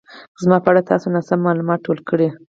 [0.41, 2.27] زما په اړه تاسو ناسم مالومات ټول کړي